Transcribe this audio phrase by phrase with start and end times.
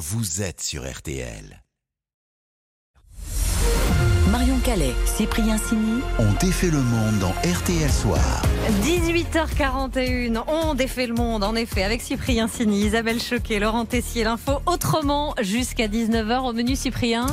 [0.00, 1.62] vous êtes sur RTL.
[4.30, 6.00] Marion Calais, Cyprien Sini.
[6.18, 8.42] On défait le monde dans RTL Soir.
[8.82, 14.62] 18h41, on défait le monde en effet avec Cyprien Sini, Isabelle Choquet, Laurent Tessier, l'info
[14.64, 17.26] autrement jusqu'à 19h au menu Cyprien.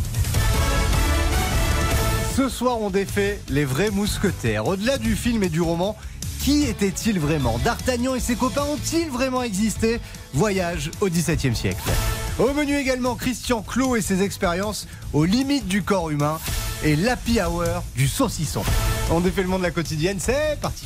[2.36, 4.68] Ce soir, on défait les vrais mousquetaires.
[4.68, 5.96] Au-delà du film et du roman,
[6.44, 7.60] qui étaient-ils vraiment?
[7.60, 10.02] D'Artagnan et ses copains ont-ils vraiment existé?
[10.34, 11.90] Voyage au XVIIe siècle.
[12.40, 16.40] Au menu également, Christian Clot et ses expériences aux limites du corps humain
[16.84, 17.64] et l'happy hour
[17.96, 18.62] du saucisson.
[19.10, 20.86] On défait le monde de la quotidienne, c'est parti.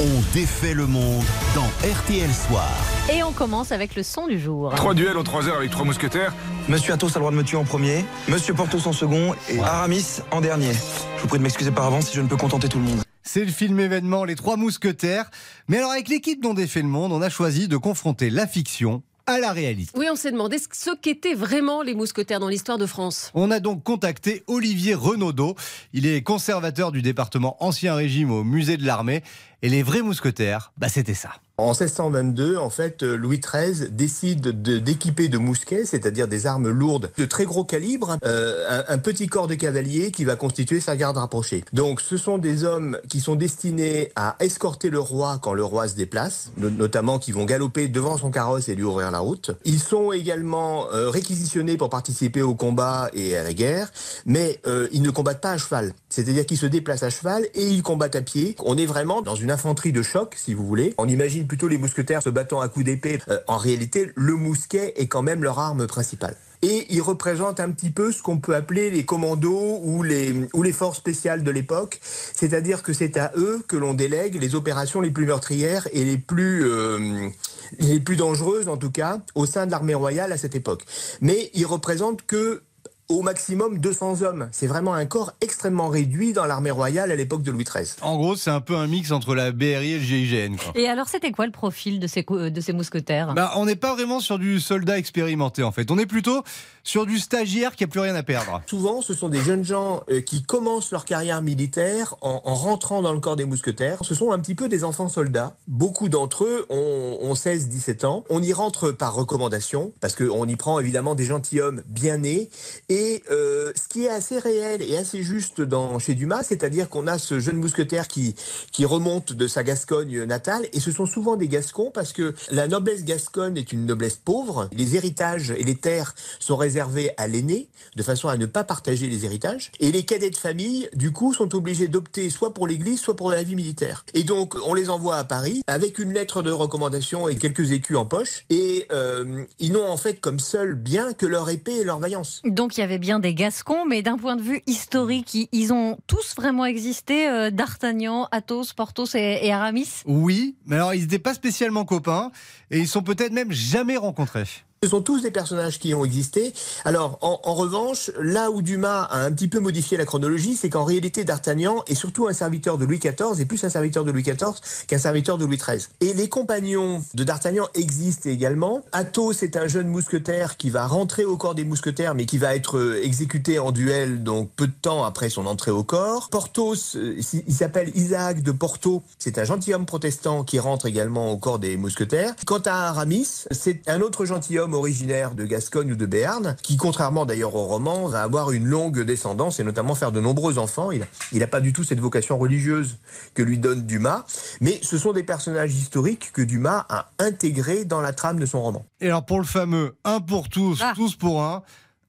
[0.00, 1.24] On défait le monde
[1.56, 2.68] dans RTL Soir.
[3.12, 4.72] Et on commence avec le son du jour.
[4.76, 6.34] Trois duels en trois heures avec trois mousquetaires.
[6.68, 9.58] Monsieur Athos a le droit de me tuer en premier, Monsieur Porthos en second et
[9.58, 10.72] Aramis en dernier.
[11.16, 13.02] Je vous prie de m'excuser par avance si je ne peux contenter tout le monde.
[13.24, 15.30] C'est le film événement Les Trois Mousquetaires.
[15.66, 19.02] Mais alors avec l'équipe dont défait le monde, on a choisi de confronter la fiction
[19.26, 19.90] à la réalité.
[19.96, 23.30] Oui, on s'est demandé ce qu'étaient vraiment les mousquetaires dans l'histoire de France.
[23.34, 25.54] On a donc contacté Olivier Renaudot.
[25.92, 29.22] Il est conservateur du département Ancien Régime au musée de l'armée.
[29.62, 31.30] Et les vrais mousquetaires, bah c'était ça.
[31.62, 37.10] En 1622, en fait, Louis XIII décide de- d'équiper de, mousquets, c'est-à-dire des armes lourdes
[37.16, 41.16] de très gros calibre, euh, un, petit corps de cavaliers qui va constituer sa garde
[41.18, 41.64] rapprochée.
[41.72, 45.88] Donc, ce sont des hommes qui sont destinés à escorter le roi quand le roi
[45.88, 49.52] se déplace, no- notamment qui vont galoper devant son carrosse et lui ouvrir la route.
[49.64, 53.90] Ils sont également euh, réquisitionnés pour participer au combat et à la guerre,
[54.26, 55.92] mais euh, ils ne combattent pas à cheval.
[56.12, 58.54] C'est-à-dire qu'ils se déplacent à cheval et ils combattent à pied.
[58.58, 60.94] On est vraiment dans une infanterie de choc, si vous voulez.
[60.98, 63.18] On imagine plutôt les mousquetaires se battant à coups d'épée.
[63.30, 66.36] Euh, en réalité, le mousquet est quand même leur arme principale.
[66.60, 70.62] Et ils représentent un petit peu ce qu'on peut appeler les commandos ou les, ou
[70.62, 71.98] les forces spéciales de l'époque.
[72.02, 76.18] C'est-à-dire que c'est à eux que l'on délègue les opérations les plus meurtrières et les
[76.18, 77.30] plus, euh,
[77.78, 80.84] les plus dangereuses, en tout cas, au sein de l'armée royale à cette époque.
[81.22, 82.62] Mais ils représentent que
[83.08, 84.48] au maximum 200 hommes.
[84.52, 87.86] C'est vraiment un corps extrêmement réduit dans l'armée royale à l'époque de Louis XIII.
[88.00, 90.56] En gros, c'est un peu un mix entre la BRI et le GIGN.
[90.56, 90.72] quoi.
[90.74, 93.34] Et alors c'était quoi le profil de ces, cou- de ces mousquetaires?
[93.34, 95.90] Bah, on n'est pas vraiment sur du soldat expérimenté en fait.
[95.90, 96.42] On est plutôt
[96.84, 98.62] sur du stagiaire qui a plus rien à perdre.
[98.66, 103.02] Souvent, ce sont des jeunes gens euh, qui commencent leur carrière militaire en, en rentrant
[103.02, 103.98] dans le corps des mousquetaires.
[104.02, 105.54] Ce sont un petit peu des enfants soldats.
[105.68, 108.24] Beaucoup d'entre eux ont, ont 16-17 ans.
[108.30, 112.48] On y rentre par recommandation, parce qu'on y prend évidemment des gentilshommes bien nés.
[112.88, 112.91] Et
[113.30, 117.18] euh, ce qui est assez réel et assez juste dans, chez Dumas, c'est-à-dire qu'on a
[117.18, 118.34] ce jeune mousquetaire qui,
[118.72, 122.68] qui remonte de sa Gascogne natale, et ce sont souvent des Gascons, parce que la
[122.68, 124.68] noblesse gasconne est une noblesse pauvre.
[124.72, 129.06] Les héritages et les terres sont réservés à l'aîné, de façon à ne pas partager
[129.08, 129.70] les héritages.
[129.80, 133.30] Et les cadets de famille, du coup, sont obligés d'opter soit pour l'église, soit pour
[133.30, 134.04] la vie militaire.
[134.14, 137.96] Et donc, on les envoie à Paris avec une lettre de recommandation et quelques écus
[137.96, 138.44] en poche.
[138.50, 142.40] Et euh, ils n'ont en fait comme seul bien que leur épée et leur vaillance.
[142.82, 146.64] Y avait bien des Gascons, mais d'un point de vue historique, ils- ont tous vraiment
[146.66, 150.02] existé, euh, D'Artagnan, Athos, Porthos et, et Aramis?
[150.06, 152.30] Oui, mais alors ils n'étaient pas spécialement copains
[152.70, 154.44] et ils sont peut-être même jamais rencontrés.
[154.84, 156.52] Ce sont tous des personnages qui ont existé.
[156.84, 160.82] Alors, en, revanche, là où Dumas a un petit peu modifié la chronologie, c'est qu'en
[160.82, 164.24] réalité, D'Artagnan est surtout un serviteur de Louis XIV et plus un serviteur de Louis
[164.24, 164.54] XIV
[164.88, 165.86] qu'un serviteur de Louis XIII.
[166.00, 168.82] Et les compagnons de D'Artagnan existent également.
[168.90, 172.56] Athos est un jeune mousquetaire qui va rentrer au corps des mousquetaires, mais qui va
[172.56, 176.28] être euh, exécuté en duel, donc peu de temps après son entrée au corps.
[176.28, 179.04] Porthos, euh, il s'appelle Isaac de Porto.
[179.20, 182.34] C'est un gentilhomme protestant qui rentre également au corps des mousquetaires.
[182.46, 187.24] Quant à Aramis, c'est un autre gentilhomme originaire de Gascogne ou de Béarn, qui, contrairement
[187.26, 190.90] d'ailleurs au roman, va avoir une longue descendance et notamment faire de nombreux enfants.
[190.90, 192.96] Il n'a il pas du tout cette vocation religieuse
[193.34, 194.24] que lui donne Dumas,
[194.60, 198.62] mais ce sont des personnages historiques que Dumas a intégrés dans la trame de son
[198.62, 198.86] roman.
[199.00, 200.92] Et alors pour le fameux un pour tous, Ah.
[200.94, 201.62] tous pour un,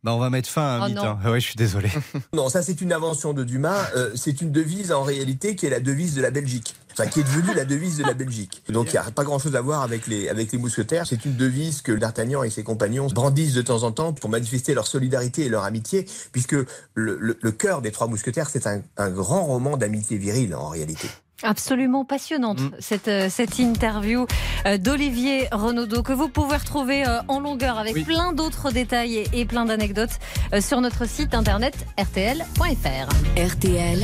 [0.03, 0.96] bah on va mettre fin à un Oh mythe.
[0.97, 1.03] non.
[1.03, 1.19] hein.
[1.23, 1.90] Ah Ouais, je suis désolé.
[2.34, 3.88] Non, ça c'est une invention de Dumas.
[3.96, 6.75] Euh, c'est une devise en réalité qui est la devise de la Belgique.
[6.93, 8.63] Enfin, qui est devenue la devise de la Belgique.
[8.69, 11.05] Donc, il n'y a pas grand-chose à voir avec les, avec les mousquetaires.
[11.07, 14.73] C'est une devise que D'Artagnan et ses compagnons brandissent de temps en temps pour manifester
[14.73, 18.81] leur solidarité et leur amitié, puisque le, le- le cœur des Trois Mousquetaires, c'est un,
[18.97, 21.07] un grand roman d'amitié virile, en réalité.
[21.45, 22.72] Absolument passionnante, Mm.
[22.79, 24.25] cette, euh, cette interview
[24.66, 28.03] euh, d'Olivier Renaudot, que vous pouvez retrouver euh, en longueur avec Oui.
[28.05, 30.19] plein d'autres détails et, et plein d'anecdotes
[30.61, 33.09] sur notre site internet rtl.fr.
[33.35, 33.99] RTL,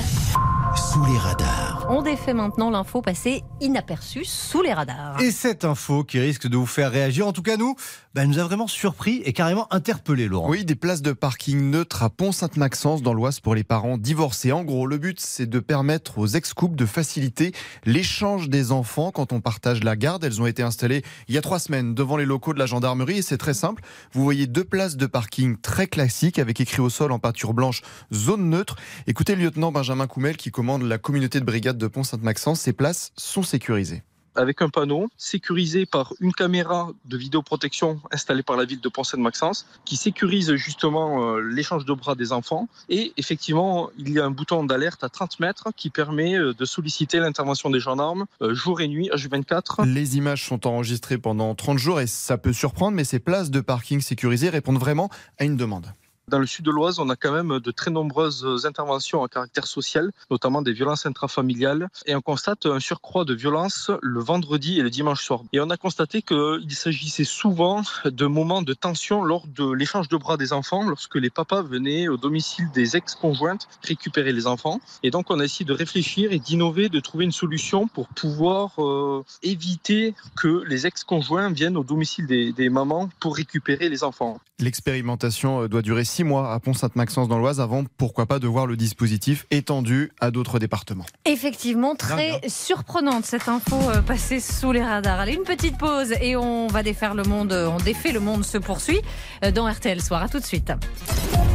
[0.76, 1.88] sous les radars.
[1.90, 5.20] On défait maintenant l'info passée inaperçue sous les radars.
[5.22, 7.76] Et cette info qui risque de vous faire réagir, en tout cas nous,
[8.14, 10.50] bah, elle nous a vraiment surpris et carrément interpellé, Laurent.
[10.50, 14.52] Oui, des places de parking neutres à Pont-Sainte-Maxence dans l'Oise pour les parents divorcés.
[14.52, 17.54] En gros, le but, c'est de permettre aux ex-couples de faciliter
[17.86, 20.24] l'échange des enfants quand on partage la garde.
[20.24, 23.20] Elles ont été installées il y a trois semaines devant les locaux de la gendarmerie
[23.20, 23.84] et c'est très simple.
[24.14, 27.82] Vous voyez deux places de parking très classiques avec écrit au sol en peinture blanche
[28.14, 28.76] zone neutre.
[29.08, 32.60] Écoutez le lieutenant Benjamin Coumel qui commande la communauté de brigade de Pont-Sainte-Maxence.
[32.60, 34.04] Ces places sont sécurisées
[34.36, 39.66] avec un panneau sécurisé par une caméra de vidéoprotection installée par la ville de Pont-Sainte-Maxence
[39.86, 42.68] qui sécurise justement euh, l'échange de bras des enfants.
[42.90, 46.66] Et effectivement, il y a un bouton d'alerte à 30 mètres qui permet euh, de
[46.66, 49.86] solliciter l'intervention des gendarmes euh, jour et nuit, H24.
[49.86, 53.62] Les images sont enregistrées pendant 30 jours et ça peut surprendre, mais ces places de
[53.62, 55.94] parking sécurisées répondent vraiment à une demande.
[56.30, 59.68] Dans le sud de l'Oise, on a quand même de très nombreuses interventions à caractère
[59.68, 61.90] social, notamment des violences intrafamiliales.
[62.06, 65.42] Et on constate un surcroît de violences le vendredi et le dimanche soir.
[65.54, 70.18] Et on a constaté qu'il s'agissait souvent de moments de tension lors de l'échange de
[70.18, 74.80] bras des enfants, lorsque les papas venaient au domicile des ex-conjointes récupérer les enfants.
[75.04, 78.74] Et donc on a essayé de réfléchir et d'innover, de trouver une solution pour pouvoir
[78.80, 84.40] euh, éviter que les ex-conjoints viennent au domicile des, mamans pour récupérer les enfants.
[84.60, 88.66] L'expérimentation euh, doit durer six mois à Pont-Sainte-Maxence dans l'Oise avant, pourquoi pas, de voir
[88.66, 91.06] le dispositif étendu à d'autres départements.
[91.26, 95.20] Effectivement, très surprenante cette info euh, passée sous les radars.
[95.20, 97.54] Allez, une petite pause et on va défaire le monde.
[97.54, 99.02] On défait le monde se poursuit
[99.44, 100.24] euh, dans RTL Soir.
[100.24, 100.72] À tout de suite.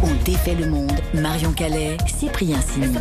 [0.02, 0.92] On défait le monde.
[1.14, 2.96] Marion Calais, Cyprien Sini.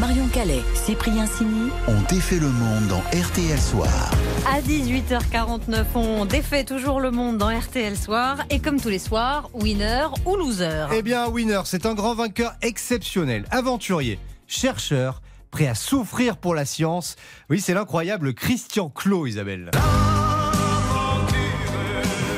[0.00, 1.70] Marion Calais, Cyprien Sini.
[1.88, 4.10] On défait le monde dans RTL Soir.
[4.46, 8.38] À 18h49, on défait toujours le monde dans RTL Soir.
[8.50, 10.86] Et comme tous les soirs, winner ou loser.
[10.92, 16.66] Eh bien, winner, c'est un grand vainqueur exceptionnel, aventurier, chercheur, prêt à souffrir pour la
[16.66, 17.16] science.
[17.48, 19.70] Oui, c'est l'incroyable Christian Clot, Isabelle.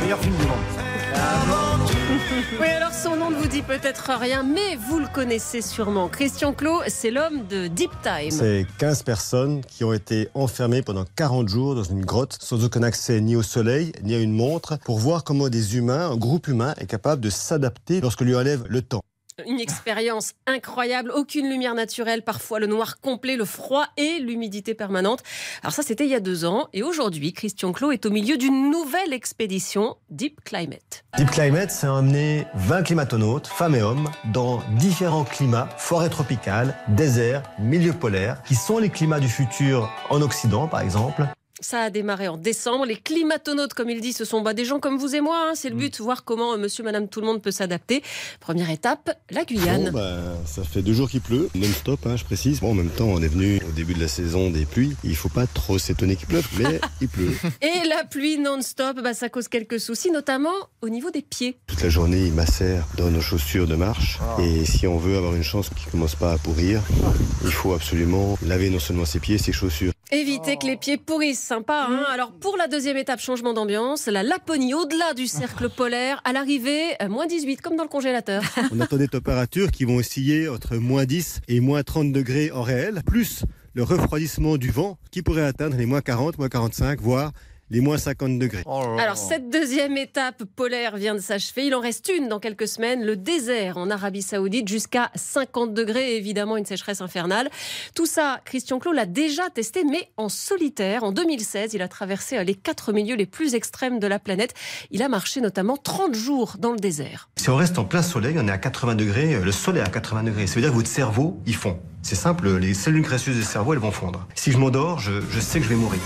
[0.02, 0.77] Meilleur film du monde.
[2.60, 6.08] Oui, alors son nom ne vous dit peut-être rien, mais vous le connaissez sûrement.
[6.08, 8.30] Christian Clot, c'est l'homme de Deep Time.
[8.30, 12.82] C'est 15 personnes qui ont été enfermées pendant 40 jours dans une grotte sans aucun
[12.82, 16.48] accès ni au soleil ni à une montre pour voir comment des humains, un groupe
[16.48, 19.02] humain est capable de s'adapter lorsque lui enlève le temps.
[19.46, 25.22] Une expérience incroyable, aucune lumière naturelle, parfois le noir complet, le froid et l'humidité permanente.
[25.62, 26.68] Alors ça, c'était il y a deux ans.
[26.72, 31.04] Et aujourd'hui, Christian Clot est au milieu d'une nouvelle expédition, Deep Climate.
[31.16, 37.42] Deep Climate, c'est emmener 20 climatonautes, femmes et hommes, dans différents climats, forêts tropicales, déserts,
[37.60, 41.28] milieux polaires, qui sont les climats du futur en Occident, par exemple.
[41.60, 42.86] Ça a démarré en décembre.
[42.86, 45.48] Les climatonautes, comme il dit, ce sont bah, des gens comme vous et moi.
[45.48, 45.52] hein.
[45.56, 48.02] C'est le but, voir comment euh, monsieur, madame, tout le monde peut s'adapter.
[48.38, 49.86] Première étape, la Guyane.
[49.90, 52.60] Bon, bah, ça fait deux jours qu'il pleut, non-stop, hein, je précise.
[52.60, 54.94] Bon, en même temps, on est venu au début de la saison des pluies.
[55.02, 57.32] Il faut pas trop s'étonner qu'il pleuve, mais il pleut.
[57.60, 61.58] Et la pluie non-stop, bah, ça cause quelques soucis, notamment au niveau des pieds.
[61.66, 64.20] Toute la journée, il macère dans nos chaussures de marche.
[64.40, 66.82] Et si on veut avoir une chance qui commence pas à pourrir,
[67.44, 69.92] il faut absolument laver non seulement ses pieds, ses chaussures.
[70.10, 71.86] Éviter que les pieds pourrissent, sympa.
[71.90, 76.32] Hein Alors pour la deuxième étape, changement d'ambiance, la Laponie au-delà du cercle polaire, à
[76.32, 78.42] l'arrivée, euh, moins 18, comme dans le congélateur.
[78.72, 82.62] On attend des températures qui vont osciller entre moins 10 et moins 30 degrés en
[82.62, 83.42] réel, plus
[83.74, 87.32] le refroidissement du vent qui pourrait atteindre les moins 40, moins 45, voire
[87.70, 88.62] les moins 50 degrés.
[88.66, 91.66] Alors cette deuxième étape polaire vient de s'achever.
[91.66, 96.12] Il en reste une dans quelques semaines, le désert en Arabie Saoudite jusqu'à 50 degrés,
[96.12, 97.50] et évidemment une sécheresse infernale.
[97.94, 101.04] Tout ça, Christian Clot l'a déjà testé, mais en solitaire.
[101.04, 104.54] En 2016, il a traversé euh, les quatre milieux les plus extrêmes de la planète.
[104.90, 107.28] Il a marché notamment 30 jours dans le désert.
[107.36, 109.86] Si on reste en plein soleil, on est à 80 degrés, euh, le soleil est
[109.86, 110.46] à 80 degrés.
[110.46, 111.78] Ça veut dire que votre cerveau, il fond.
[112.02, 114.26] C'est simple, les cellules graisseuses du cerveau, elles vont fondre.
[114.34, 116.00] Si je m'endors, je, je sais que je vais mourir.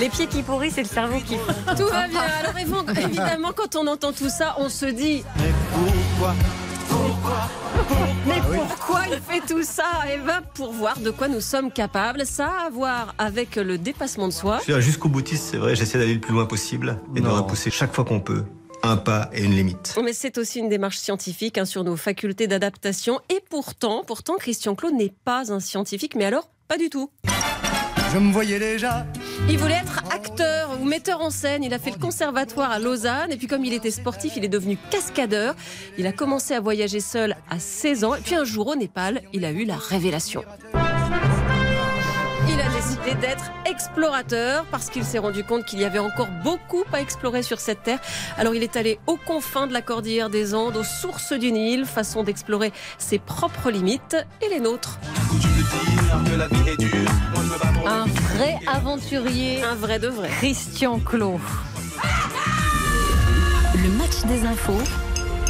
[0.00, 1.36] Les pieds qui pourrissent et le cerveau qui.
[1.76, 2.20] Tout va bien.
[2.40, 5.22] Alors évi- évidemment, quand on entend tout ça, on se dit
[8.26, 9.02] Mais pourquoi?
[9.10, 12.24] Il fait tout ça Eh ben, pour voir de quoi nous sommes capables.
[12.26, 14.58] Ça a à voir avec le dépassement de soi.
[14.58, 17.28] Je suis là jusqu'au boutiste, c'est vrai, j'essaie d'aller le plus loin possible et de
[17.28, 18.44] repousser chaque fois qu'on peut
[18.84, 19.94] un pas et une limite.
[20.04, 23.20] Mais c'est aussi une démarche scientifique hein, sur nos facultés d'adaptation.
[23.30, 27.10] Et pourtant, pourtant, Christian Claude n'est pas un scientifique, mais alors pas du tout.
[28.12, 29.06] Je me voyais déjà.
[29.48, 31.62] Il voulait être acteur ou metteur en scène.
[31.64, 33.32] Il a fait le conservatoire à Lausanne.
[33.32, 35.54] Et puis, comme il était sportif, il est devenu cascadeur.
[35.98, 38.14] Il a commencé à voyager seul à 16 ans.
[38.14, 40.42] Et puis, un jour, au Népal, il a eu la révélation.
[43.20, 47.60] D'être explorateur parce qu'il s'est rendu compte qu'il y avait encore beaucoup à explorer sur
[47.60, 48.00] cette terre.
[48.36, 51.84] Alors il est allé aux confins de la cordillère des Andes, aux sources du Nil,
[51.84, 54.98] façon d'explorer ses propres limites et les nôtres.
[57.86, 59.62] Un vrai aventurier.
[59.62, 60.28] Un vrai de vrai.
[60.28, 61.38] Christian Clot.
[63.74, 64.82] Le match des infos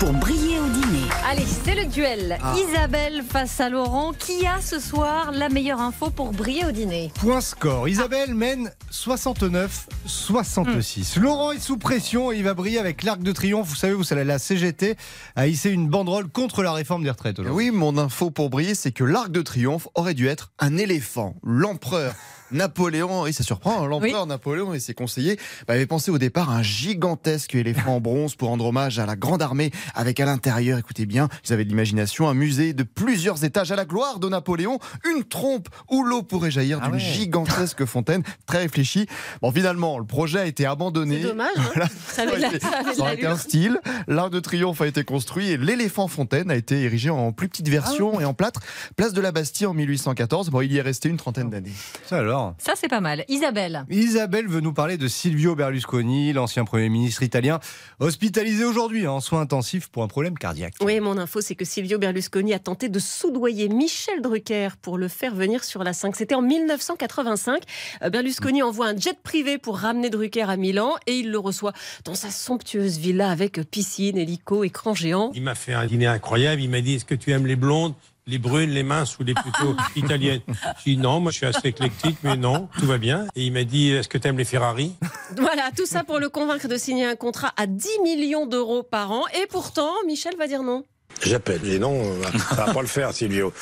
[0.02, 1.06] pour briller au dîner.
[1.30, 2.36] Allez, c'est le duel.
[2.42, 2.56] Ah.
[2.58, 4.12] Isabelle face à Laurent.
[4.12, 7.88] Qui a ce soir la meilleure info pour briller au dîner Point score.
[7.88, 11.20] Isabelle mène 69-66.
[11.20, 13.68] Laurent est sous pression et il va briller avec l'arc de triomphe.
[13.68, 14.96] Vous savez, vous savez, la CGT
[15.36, 17.38] a hissé une banderole contre la réforme des retraites.
[17.38, 17.70] aujourd'hui.
[17.70, 21.36] Oui, mon info pour briller, c'est que l'arc de triomphe aurait dû être un éléphant.
[21.44, 22.16] L'empereur
[22.52, 26.50] Napoléon, et ça surprend, hein, l'empereur Napoléon et ses conseillers bah, avaient pensé au départ
[26.50, 30.24] à un gigantesque éléphant en bronze pour rendre hommage à la grande armée, avec à
[30.26, 34.18] l'intérieur, écoutez bien, ils avaient de l'imagination, un musée de plusieurs étages à la gloire
[34.18, 34.78] de Napoléon,
[35.16, 39.06] une trompe où l'eau pourrait jaillir Ah d'une gigantesque fontaine, très réfléchie.
[39.40, 41.22] Bon, finalement, le projet a été abandonné.
[41.22, 41.62] C'est dommage, hein.
[41.74, 41.88] Voilà.
[42.08, 43.80] Ça avait la- ça avait Ça été un style.
[44.08, 47.68] L'arc de triomphe a été construit et l'éléphant fontaine a été érigé en plus petite
[47.68, 48.60] version Ah et en plâtre.
[48.96, 50.50] Place de la Bastille en 1814.
[50.50, 51.72] Bon, il y est resté une trentaine d'années.
[52.06, 53.24] Ça alors Ça, c'est pas mal.
[53.28, 53.84] Isabelle.
[53.90, 57.60] Isabelle veut nous parler de Silvio Berlusconi, l'ancien Premier ministre italien,
[58.00, 60.74] hospitalisé aujourd'hui en soins intensifs pour un problème cardiaque.
[60.80, 65.08] Oui, mon info, c'est que Silvio Berlusconi a tenté de soudoyer Michel Drucker pour le
[65.08, 66.16] faire venir sur la 5.
[66.16, 67.62] C'était en 1985.
[68.02, 71.72] Euh, Berlusconi envoie un jet privé pour ramener Drucker à Milan et il le reçoit
[72.04, 75.30] dans sa somptueuse villa avec piscine, hélico, écran géant.
[75.34, 76.62] Il m'a fait un dîner incroyable.
[76.62, 77.94] Il m'a dit Est-ce que tu aimes les blondes,
[78.26, 80.40] les brunes, les minces ou les plutôt italiennes
[80.84, 83.26] J'ai dit Non, moi je suis assez éclectique, mais non, tout va bien.
[83.34, 84.94] Et il m'a dit Est-ce que tu aimes les Ferrari?
[85.36, 89.10] Voilà, tout ça pour le convaincre de signer un contrat à 10 millions d'euros par
[89.12, 89.22] an.
[89.40, 90.84] Et pourtant, Michel va dire non.
[91.22, 91.60] J'appelle.
[91.64, 93.52] Je dis non, euh, ça va pas le faire, Silvio.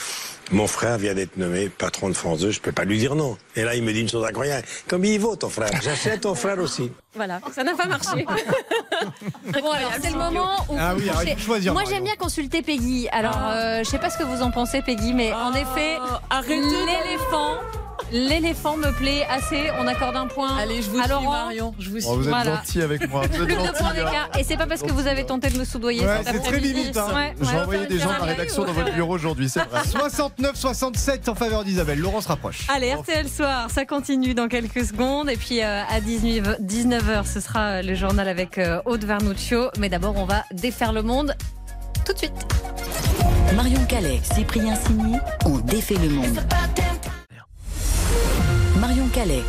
[0.52, 3.38] Mon frère vient d'être nommé patron de France 2, je peux pas lui dire non.
[3.54, 4.66] Et là, il me dit une chose incroyable.
[4.88, 6.90] Comme il vaut, ton frère J'achète ton frère aussi.
[7.14, 8.26] Voilà, ça n'a pas marché.
[9.62, 12.62] Bon, alors, c'est le moment où Ah vous oui, alors, choisir, Moi, j'aime bien consulter
[12.62, 13.08] Peggy.
[13.10, 15.98] Alors, euh, je sais pas ce que vous en pensez, Peggy, mais en effet,
[16.48, 17.58] l'éléphant.
[18.12, 19.70] L'éléphant me plaît assez.
[19.78, 20.56] On accorde un point.
[20.56, 23.22] Allez, je vous suis, Marion, je vous Oh, vous êtes gentil avec moi.
[23.30, 23.94] Vous êtes gentil, points hein.
[23.94, 24.28] d'écart.
[24.38, 26.04] Et c'est pas parce que vous avez tenté de me soudoyer.
[26.04, 26.96] Ouais, c'est très limite.
[26.96, 27.06] hein.
[27.14, 27.60] Ouais, J'ai ouais.
[27.62, 29.80] envoyé des gens de la rédaction dans votre bureau aujourd'hui, c'est vrai.
[29.90, 32.00] 69-67 en faveur d'Isabelle.
[32.00, 32.66] Laurent se rapproche.
[32.68, 35.28] Allez, RTL Soir, ça continue dans quelques secondes.
[35.30, 39.70] Et puis euh, à 19h, ce sera euh, le journal avec euh, Aude Vernuccio.
[39.78, 41.34] Mais d'abord, on va défaire le monde
[42.04, 42.32] tout de suite.
[43.54, 46.40] Marion Calais, Cyprien Signy ont défait le monde.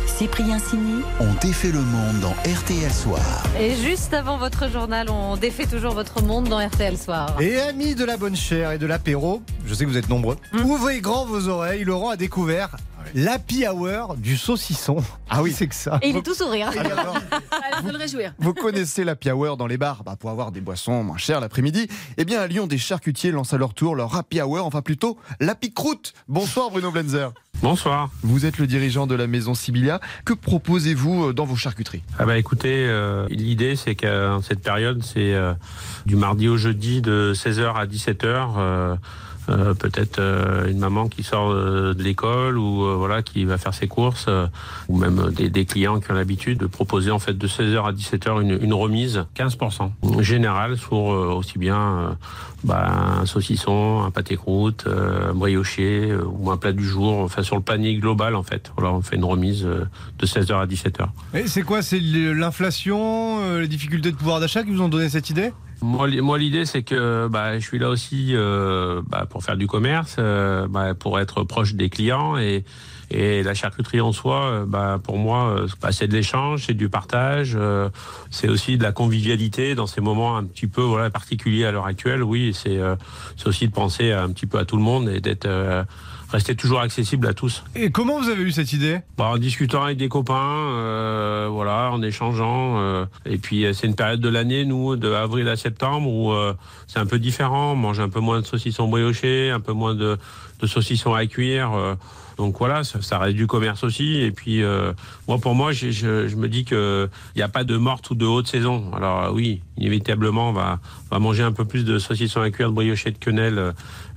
[0.06, 3.42] Cyprien Signy On défait le monde dans RTL Soir.
[3.58, 7.40] Et juste avant votre journal, on défait toujours votre monde dans RTL Soir.
[7.40, 10.36] Et amis de la bonne chair et de l'apéro, je sais que vous êtes nombreux,
[10.62, 11.84] ouvrez grand vos oreilles.
[11.84, 12.76] Laurent a découvert
[13.14, 14.96] l'happy hour du saucisson.
[15.28, 15.98] Ah oui, c'est que ça.
[16.02, 16.70] Et il est tout sourire.
[16.74, 18.34] Elle veut le réjouir.
[18.38, 21.88] Vous connaissez la hour dans les bars bah, pour avoir des boissons moins chères l'après-midi.
[22.16, 25.18] Eh bien, à Lyon, des charcutiers lancent à leur tour leur happy hour, enfin plutôt
[25.40, 26.12] l'happy croûte.
[26.28, 27.32] Bonsoir Bruno Blenzer.
[27.62, 28.10] Bonsoir.
[28.22, 30.00] Vous êtes le dirigeant de la maison Sibylia.
[30.24, 32.02] Que proposez-vous euh, dans vos charcuteries?
[32.18, 35.54] Ah bah écoutez, euh, l'idée c'est qu'en cette période, c'est euh,
[36.04, 38.54] du mardi au jeudi de 16h à 17h.
[38.58, 38.96] euh,
[39.48, 43.58] euh, peut-être euh, une maman qui sort euh, de l'école ou euh, voilà qui va
[43.58, 44.46] faire ses courses euh,
[44.88, 47.92] ou même des, des clients qui ont l'habitude de proposer en fait de 16h à
[47.92, 52.08] 17h une, une remise 15% générale sur euh, aussi bien euh,
[52.64, 57.18] bah, un saucisson, un pâté croûte, euh, un brioché euh, ou un plat du jour,
[57.18, 58.72] enfin sur le panier global en fait.
[58.76, 59.84] Voilà, on fait une remise euh,
[60.18, 61.06] de 16h à 17h.
[61.34, 61.82] Et c'est quoi?
[61.82, 65.52] C'est l'inflation, euh, les difficultés de pouvoir d'achat qui vous ont donné cette idée?
[65.82, 69.66] Moi, moi, l'idée, c'est que bah, je suis là aussi euh, bah, pour faire du
[69.66, 72.64] commerce, euh, bah, pour être proche des clients et,
[73.10, 76.88] et la charcuterie en soi, euh, bah, pour moi, euh, c'est de l'échange, c'est du
[76.88, 77.90] partage, euh,
[78.30, 81.86] c'est aussi de la convivialité dans ces moments un petit peu voilà, particuliers à l'heure
[81.86, 82.22] actuelle.
[82.22, 82.94] Oui, c'est euh,
[83.44, 85.48] aussi de penser un petit peu à tout le monde et d'être
[86.32, 87.62] rester toujours accessible à tous.
[87.76, 89.00] Et comment vous avez eu cette idée?
[89.18, 92.78] Bah, en discutant avec des copains, euh, voilà, en échangeant.
[92.80, 96.32] euh, et puis euh, c'est une période de l'année, nous, de avril à septembre, où
[96.32, 96.54] euh,
[96.86, 97.72] c'est un peu différent.
[97.72, 100.18] On mange un peu moins de saucissons briochés, un peu moins de,
[100.60, 101.70] de saucissons à cuire.
[102.42, 104.16] Euh, donc voilà, ça, ça reste du commerce aussi.
[104.20, 104.92] Et puis euh,
[105.28, 108.14] moi, pour moi, je, je me dis que il n'y a pas de morte ou
[108.14, 108.90] de haute saison.
[108.94, 110.78] Alors euh, oui, inévitablement, on va,
[111.10, 113.72] on va manger un peu plus de saucissons à cuire, de briochés de quenelle euh,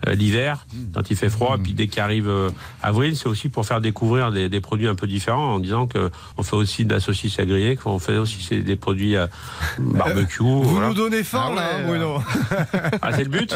[0.08, 1.58] euh, l'hiver, quand il fait froid.
[1.62, 2.50] Puis dès qu'arrive euh,
[2.84, 6.12] avril, c'est aussi pour faire découvrir des, des produits un peu différents, en disant que
[6.38, 9.30] on fait aussi de la saucisse à griller, qu'on fait aussi des produits à
[9.80, 10.44] barbecue.
[10.44, 10.90] Vous voilà.
[10.90, 12.18] nous donnez faim Ah là, ouais, hein, Bruno.
[13.02, 13.56] Ah, c'est le but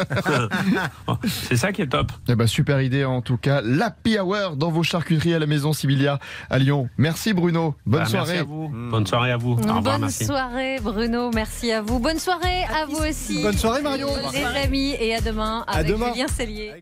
[1.26, 2.12] C'est ça qui est top.
[2.28, 3.60] Eh ben, super idée en tout cas.
[3.62, 6.88] L'happy hour dans vos charcuteries à la maison Sibilia à Lyon.
[6.98, 7.74] Merci Bruno.
[7.84, 8.38] Bonne Bah, merci soirée.
[8.38, 8.68] à vous.
[8.68, 9.52] Bonne soirée à vous.
[9.52, 10.24] Au revoir, Bonne merci.
[10.24, 11.98] soirée Bruno, merci à vous.
[11.98, 13.42] Bonne soirée à vous aussi.
[13.42, 14.08] Bonne soirée, Marion.
[14.32, 16.12] Les amis et à demain À avec demain.
[16.12, 16.72] Julien Cellier.